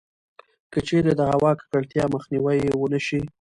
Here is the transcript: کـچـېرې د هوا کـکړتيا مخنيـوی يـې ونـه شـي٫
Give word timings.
کـچـېرې 0.73 1.13
د 1.17 1.21
هوا 1.31 1.51
کـکړتيا 1.59 2.03
مخنيـوی 2.13 2.57
يـې 2.63 2.71
ونـه 2.81 2.99
شـي٫ 3.05 3.21